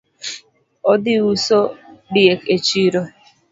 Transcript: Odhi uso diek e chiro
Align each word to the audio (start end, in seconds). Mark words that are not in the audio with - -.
Odhi 0.91 1.15
uso 1.33 1.59
diek 2.13 2.41
e 2.55 2.57
chiro 2.67 3.01